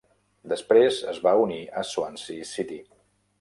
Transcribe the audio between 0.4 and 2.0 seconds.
Després es va unir a